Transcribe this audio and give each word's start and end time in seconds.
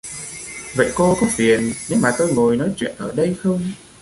Vậy 0.75 0.91
cô 0.95 1.15
có 1.21 1.27
phiền 1.31 1.73
nếu 1.89 1.99
mà 1.99 2.11
tôi 2.17 2.33
ngồi 2.33 2.57
nói 2.57 2.73
chuyện 2.77 2.95
ở 2.97 3.11
đây 3.15 3.35
không 3.43 3.71